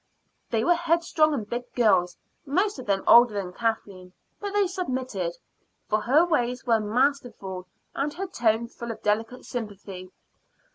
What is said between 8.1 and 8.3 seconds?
her